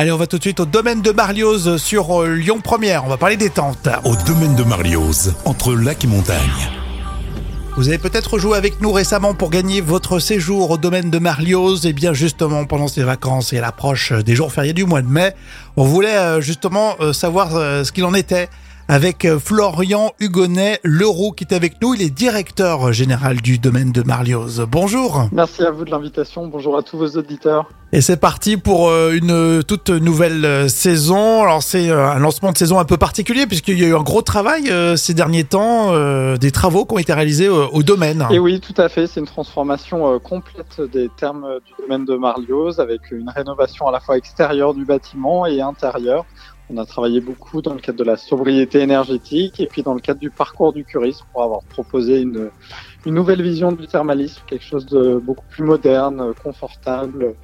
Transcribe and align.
Allez, 0.00 0.12
on 0.12 0.16
va 0.16 0.28
tout 0.28 0.38
de 0.38 0.42
suite 0.44 0.60
au 0.60 0.64
domaine 0.64 1.02
de 1.02 1.10
Marlioz 1.10 1.76
sur 1.76 2.22
euh, 2.22 2.36
Lyon 2.36 2.60
Première. 2.62 3.04
On 3.04 3.08
va 3.08 3.16
parler 3.16 3.36
des 3.36 3.50
tentes. 3.50 3.88
Au 4.04 4.14
domaine 4.28 4.54
de 4.54 4.62
Marlioz, 4.62 5.34
entre 5.44 5.74
lac 5.74 6.04
et 6.04 6.06
montagne. 6.06 6.38
Vous 7.76 7.88
avez 7.88 7.98
peut-être 7.98 8.38
joué 8.38 8.56
avec 8.56 8.80
nous 8.80 8.92
récemment 8.92 9.34
pour 9.34 9.50
gagner 9.50 9.80
votre 9.80 10.20
séjour 10.20 10.70
au 10.70 10.78
domaine 10.78 11.10
de 11.10 11.18
Marlioz. 11.18 11.84
Et 11.84 11.92
bien 11.92 12.12
justement, 12.12 12.64
pendant 12.64 12.86
ces 12.86 13.02
vacances 13.02 13.52
et 13.52 13.58
à 13.58 13.60
l'approche 13.60 14.12
des 14.12 14.36
jours 14.36 14.52
fériés 14.52 14.72
du 14.72 14.84
mois 14.84 15.02
de 15.02 15.08
mai, 15.08 15.34
on 15.76 15.82
voulait 15.82 16.16
euh, 16.16 16.40
justement 16.40 16.94
euh, 17.00 17.12
savoir 17.12 17.50
ce 17.50 17.90
qu'il 17.90 18.04
en 18.04 18.14
était 18.14 18.48
avec 18.88 19.26
euh, 19.26 19.38
Florian 19.38 20.12
Hugonnet 20.18 20.80
Leroux 20.82 21.32
qui 21.32 21.44
est 21.44 21.54
avec 21.54 21.80
nous. 21.82 21.94
Il 21.94 22.02
est 22.02 22.10
directeur 22.10 22.92
général 22.92 23.36
du 23.36 23.58
domaine 23.58 23.92
de 23.92 24.02
Marlioz. 24.02 24.66
Bonjour. 24.68 25.28
Merci 25.30 25.62
à 25.62 25.70
vous 25.70 25.84
de 25.84 25.90
l'invitation. 25.90 26.46
Bonjour 26.46 26.76
à 26.76 26.82
tous 26.82 26.96
vos 26.96 27.10
auditeurs. 27.10 27.68
Et 27.92 28.00
c'est 28.00 28.18
parti 28.18 28.56
pour 28.56 28.88
euh, 28.88 29.12
une 29.12 29.62
toute 29.62 29.90
nouvelle 29.90 30.44
euh, 30.44 30.68
saison. 30.68 31.42
Alors 31.42 31.62
c'est 31.62 31.90
un 31.90 32.18
lancement 32.18 32.50
de 32.50 32.56
saison 32.56 32.78
un 32.78 32.86
peu 32.86 32.96
particulier 32.96 33.46
puisqu'il 33.46 33.78
y 33.78 33.84
a 33.84 33.88
eu 33.88 33.94
un 33.94 34.02
gros 34.02 34.22
travail 34.22 34.72
ces 34.96 35.12
derniers 35.12 35.44
temps, 35.44 35.92
des 36.36 36.50
travaux 36.50 36.86
qui 36.86 36.94
ont 36.94 36.98
été 36.98 37.12
réalisés 37.12 37.48
au, 37.48 37.82
domaine. 37.82 38.26
Et 38.30 38.38
oui, 38.38 38.60
tout 38.60 38.74
à 38.80 38.88
fait. 38.88 39.06
C'est 39.06 39.20
une 39.20 39.26
transformation 39.26 40.18
complète 40.18 40.80
des 40.92 41.08
termes 41.16 41.46
du 41.64 41.72
domaine 41.82 42.04
de 42.04 42.16
Marlioz 42.16 42.80
avec 42.80 43.10
une 43.10 43.28
rénovation 43.28 43.86
à 43.86 43.92
la 43.92 44.00
fois 44.00 44.16
extérieure 44.16 44.74
du 44.74 44.84
bâtiment 44.84 45.46
et 45.46 45.60
intérieure. 45.60 46.24
On 46.70 46.76
a 46.76 46.84
travaillé 46.84 47.20
beaucoup 47.20 47.62
dans 47.62 47.72
le 47.72 47.80
cadre 47.80 47.98
de 47.98 48.04
la 48.04 48.16
sobriété 48.16 48.80
énergétique 48.80 49.58
et 49.58 49.66
puis 49.66 49.82
dans 49.82 49.94
le 49.94 50.00
cadre 50.00 50.20
du 50.20 50.30
parcours 50.30 50.74
du 50.74 50.84
curisme 50.84 51.24
pour 51.32 51.42
avoir 51.42 51.64
proposé 51.64 52.20
une, 52.20 52.50
une 53.06 53.14
nouvelle 53.14 53.42
vision 53.42 53.72
du 53.72 53.86
thermalisme, 53.86 54.42
quelque 54.46 54.64
chose 54.64 54.86
de 54.86 55.16
beaucoup 55.24 55.44
plus 55.50 55.64
moderne, 55.64 56.32
confortable 56.42 57.34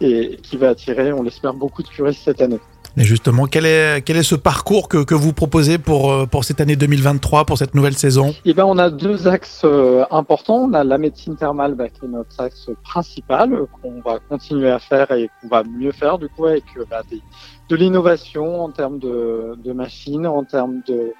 et 0.00 0.38
qui 0.42 0.56
va 0.56 0.70
attirer, 0.70 1.12
on 1.12 1.22
l'espère, 1.22 1.54
beaucoup 1.54 1.82
de 1.82 1.88
curistes 1.88 2.22
cette 2.24 2.40
année. 2.42 2.58
Et 2.98 3.04
justement, 3.04 3.46
quel 3.46 3.64
est, 3.64 4.02
quel 4.04 4.18
est 4.18 4.22
ce 4.22 4.34
parcours 4.34 4.86
que, 4.86 5.02
que 5.02 5.14
vous 5.14 5.32
proposez 5.32 5.78
pour, 5.78 6.12
euh, 6.12 6.26
pour 6.26 6.44
cette 6.44 6.60
année 6.60 6.76
2023, 6.76 7.46
pour 7.46 7.56
cette 7.56 7.74
nouvelle 7.74 7.96
saison? 7.96 8.34
Eh 8.44 8.52
ben, 8.52 8.66
on 8.66 8.76
a 8.76 8.90
deux 8.90 9.28
axes 9.28 9.62
euh, 9.64 10.04
importants. 10.10 10.64
On 10.70 10.74
a 10.74 10.84
la 10.84 10.98
médecine 10.98 11.34
thermale, 11.36 11.74
bah, 11.74 11.88
qui 11.88 12.04
est 12.04 12.08
notre 12.08 12.38
axe 12.38 12.68
principal, 12.84 13.60
qu'on 13.80 14.02
va 14.02 14.18
continuer 14.28 14.70
à 14.70 14.78
faire 14.78 15.10
et 15.12 15.30
qu'on 15.40 15.48
va 15.48 15.62
mieux 15.64 15.92
faire, 15.92 16.18
du 16.18 16.28
coup, 16.28 16.44
avec 16.44 16.64
euh, 16.76 16.84
bah, 16.90 17.00
des- 17.10 17.22
de 17.70 17.76
l'innovation 17.76 18.62
en 18.62 18.70
termes 18.70 18.98
de, 18.98 19.54
de 19.64 19.72
machines, 19.72 20.26
en 20.26 20.44
termes 20.44 20.82
de- 20.86 21.14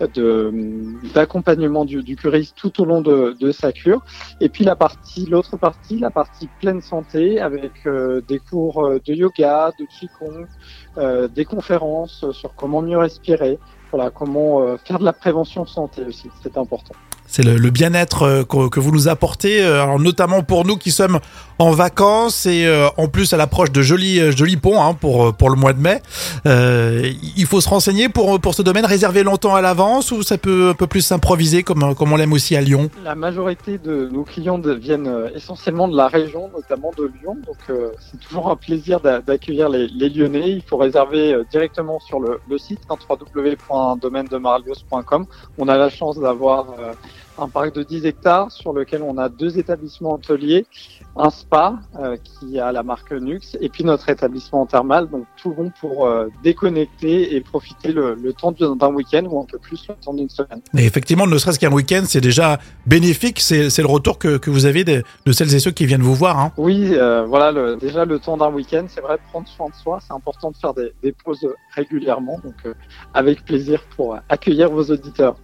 d'accompagnement 0.00 1.84
du, 1.84 2.02
du 2.02 2.16
curiste 2.16 2.56
tout 2.56 2.80
au 2.80 2.84
long 2.84 3.00
de, 3.00 3.52
sa 3.52 3.72
cure. 3.72 4.02
Et 4.40 4.48
puis 4.48 4.64
la 4.64 4.76
partie 4.76 5.26
l'autre 5.26 5.56
partie 5.56 5.98
la 5.98 6.10
partie 6.10 6.48
pleine 6.60 6.80
santé 6.80 7.40
avec 7.40 7.86
euh, 7.86 8.20
des 8.28 8.38
cours 8.38 8.84
euh, 8.84 9.00
de 9.04 9.14
yoga 9.14 9.72
de 9.78 9.84
qigong 9.86 10.46
euh, 10.98 11.28
des 11.28 11.44
conférences 11.44 12.24
sur 12.32 12.54
comment 12.54 12.82
mieux 12.82 12.98
respirer 12.98 13.58
voilà 13.90 14.10
comment 14.10 14.62
euh, 14.62 14.76
faire 14.76 14.98
de 14.98 15.04
la 15.04 15.12
prévention 15.12 15.66
santé 15.66 16.04
aussi 16.04 16.28
c'est 16.42 16.56
important 16.56 16.94
C'est 17.32 17.44
le, 17.44 17.56
le 17.56 17.70
bien-être 17.70 18.22
euh, 18.24 18.42
que, 18.44 18.68
que 18.68 18.80
vous 18.80 18.90
nous 18.90 19.06
apportez, 19.08 19.62
euh, 19.62 19.96
notamment 19.98 20.42
pour 20.42 20.64
nous 20.66 20.76
qui 20.76 20.90
sommes 20.90 21.20
en 21.60 21.70
vacances 21.70 22.44
et 22.46 22.66
euh, 22.66 22.88
en 22.96 23.06
plus 23.06 23.32
à 23.32 23.36
l'approche 23.36 23.70
de 23.70 23.82
jolis, 23.82 24.32
jolis 24.32 24.56
ponts 24.56 24.82
hein, 24.82 24.94
pour, 24.94 25.32
pour 25.34 25.48
le 25.50 25.54
mois 25.56 25.72
de 25.72 25.78
mai. 25.78 26.02
Euh, 26.46 27.12
il 27.36 27.46
faut 27.46 27.60
se 27.60 27.68
renseigner 27.68 28.08
pour, 28.08 28.40
pour 28.40 28.54
ce 28.54 28.62
domaine, 28.62 28.84
réserver 28.84 29.22
longtemps 29.22 29.54
à 29.54 29.60
l'avance 29.60 30.10
ou 30.10 30.24
ça 30.24 30.38
peut 30.38 30.70
un 30.70 30.74
peu 30.74 30.88
plus 30.88 31.02
s'improviser 31.02 31.62
comme, 31.62 31.94
comme 31.94 32.10
on 32.12 32.16
l'aime 32.16 32.32
aussi 32.32 32.56
à 32.56 32.60
Lyon? 32.62 32.90
La 33.04 33.14
majorité 33.14 33.78
de 33.78 34.08
nos 34.10 34.24
clients 34.24 34.58
viennent 34.58 35.30
essentiellement 35.34 35.86
de 35.86 35.96
la 35.96 36.08
région, 36.08 36.50
notamment 36.52 36.90
de 36.98 37.04
Lyon. 37.20 37.36
Donc 37.46 37.58
euh, 37.68 37.90
c'est 38.10 38.18
toujours 38.18 38.50
un 38.50 38.56
plaisir 38.56 38.98
d'a- 39.00 39.20
d'accueillir 39.20 39.68
les, 39.68 39.86
les 39.86 40.08
Lyonnais. 40.08 40.50
Il 40.50 40.62
faut 40.62 40.78
réserver 40.78 41.36
directement 41.52 42.00
sur 42.00 42.18
le, 42.20 42.40
le 42.48 42.58
site 42.58 42.80
hein, 42.90 42.96
www.domainedemarlios.com. 43.08 45.26
On 45.58 45.68
a 45.68 45.76
la 45.76 45.90
chance 45.90 46.18
d'avoir 46.18 46.66
euh, 46.80 46.92
un 47.40 47.48
parc 47.48 47.74
de 47.74 47.82
10 47.82 48.06
hectares 48.06 48.50
sur 48.52 48.72
lequel 48.72 49.02
on 49.02 49.18
a 49.18 49.28
deux 49.28 49.58
établissements 49.58 50.14
hôteliers, 50.14 50.66
un 51.16 51.30
spa 51.30 51.80
euh, 51.98 52.16
qui 52.16 52.58
a 52.58 52.72
la 52.72 52.82
marque 52.82 53.12
Nux 53.12 53.40
et 53.60 53.68
puis 53.68 53.84
notre 53.84 54.08
établissement 54.08 54.66
thermal. 54.66 55.08
Donc 55.08 55.24
tout 55.40 55.50
bon 55.50 55.72
pour 55.80 56.06
euh, 56.06 56.28
déconnecter 56.42 57.34
et 57.34 57.40
profiter 57.40 57.92
le, 57.92 58.14
le 58.14 58.32
temps 58.32 58.52
d'un 58.52 58.92
week-end 58.92 59.24
ou 59.28 59.40
un 59.40 59.44
peu 59.44 59.58
plus 59.58 59.86
le 59.88 59.94
temps 59.94 60.14
d'une 60.14 60.28
semaine. 60.28 60.60
Et 60.76 60.84
effectivement, 60.84 61.26
ne 61.26 61.38
serait-ce 61.38 61.58
qu'un 61.58 61.72
week-end, 61.72 62.02
c'est 62.06 62.20
déjà 62.20 62.58
bénéfique. 62.86 63.40
C'est 63.40 63.78
le 63.78 63.86
retour 63.86 64.18
que, 64.18 64.36
que 64.36 64.50
vous 64.50 64.66
avez 64.66 64.84
de, 64.84 65.02
de 65.24 65.32
celles 65.32 65.54
et 65.54 65.58
ceux 65.58 65.70
qui 65.70 65.86
viennent 65.86 66.02
vous 66.02 66.14
voir. 66.14 66.38
Hein. 66.38 66.52
Oui, 66.56 66.90
euh, 66.92 67.24
voilà, 67.26 67.52
le, 67.52 67.76
déjà 67.76 68.04
le 68.04 68.18
temps 68.18 68.36
d'un 68.36 68.50
week-end, 68.50 68.84
c'est 68.88 69.00
vrai, 69.00 69.18
prendre 69.30 69.48
soin 69.48 69.68
de 69.68 69.74
soi, 69.74 69.98
c'est 70.06 70.12
important 70.12 70.50
de 70.50 70.56
faire 70.56 70.74
des, 70.74 70.92
des 71.02 71.12
pauses 71.12 71.46
régulièrement, 71.74 72.40
donc 72.44 72.54
avec 73.14 73.44
plaisir 73.44 73.82
pour 73.96 74.16
accueillir 74.28 74.70
vos 74.70 74.84
auditeurs. 74.84 75.36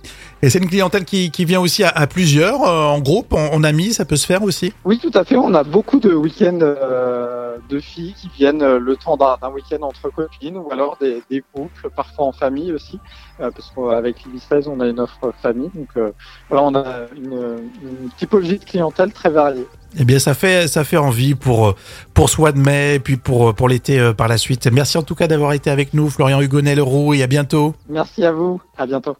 Et 0.42 0.50
c'est 0.50 0.58
une 0.58 0.68
clientèle 0.68 1.04
qui, 1.04 1.30
qui 1.30 1.44
vient 1.44 1.60
aussi 1.60 1.82
à, 1.84 1.85
à 1.88 2.06
plusieurs, 2.06 2.62
euh, 2.62 2.84
en 2.84 3.00
groupe, 3.00 3.32
en, 3.32 3.52
en 3.52 3.64
amis, 3.64 3.92
ça 3.92 4.04
peut 4.04 4.16
se 4.16 4.26
faire 4.26 4.42
aussi? 4.42 4.72
Oui, 4.84 4.98
tout 4.98 5.10
à 5.14 5.24
fait, 5.24 5.36
on 5.36 5.54
a 5.54 5.64
beaucoup 5.64 6.00
de 6.00 6.12
week-ends 6.12 6.58
euh, 6.60 7.56
de 7.68 7.80
filles 7.80 8.14
qui 8.14 8.28
viennent 8.36 8.62
euh, 8.62 8.78
le 8.78 8.96
temps 8.96 9.16
d'un 9.16 9.50
week-end 9.50 9.82
entre 9.82 10.10
copines 10.10 10.56
ou 10.56 10.70
alors 10.70 10.96
des, 11.00 11.22
des 11.30 11.42
couples, 11.52 11.90
parfois 11.94 12.26
en 12.26 12.32
famille 12.32 12.72
aussi, 12.72 12.98
parce 13.38 13.72
qu'avec 13.74 14.24
l'IBI 14.24 14.40
16, 14.40 14.68
on 14.68 14.80
a 14.80 14.86
une 14.86 15.00
offre 15.00 15.32
famille, 15.42 15.70
donc 15.74 15.88
voilà, 16.48 16.64
on 16.64 16.74
a 16.74 16.84
une, 17.14 17.58
une 17.82 18.10
typologie 18.16 18.58
de 18.58 18.64
clientèle 18.64 19.12
très 19.12 19.30
variée. 19.30 19.66
Eh 19.98 20.04
bien, 20.04 20.18
ça 20.18 20.34
fait, 20.34 20.68
ça 20.68 20.84
fait 20.84 20.96
envie 20.96 21.34
pour, 21.34 21.74
pour 22.14 22.30
ce 22.30 22.40
mois 22.40 22.52
de 22.52 22.58
mai 22.58 22.96
et 22.96 22.98
puis 22.98 23.16
pour, 23.16 23.54
pour 23.54 23.68
l'été 23.68 24.12
par 24.16 24.28
la 24.28 24.38
suite. 24.38 24.66
Merci 24.70 24.98
en 24.98 25.02
tout 25.02 25.14
cas 25.14 25.26
d'avoir 25.26 25.52
été 25.52 25.70
avec 25.70 25.94
nous, 25.94 26.08
Florian 26.10 26.40
Hugonnet 26.40 26.74
Leroux, 26.74 27.14
et 27.14 27.22
à 27.22 27.26
bientôt. 27.26 27.74
Merci 27.88 28.24
à 28.24 28.32
vous, 28.32 28.60
à 28.76 28.86
bientôt. 28.86 29.16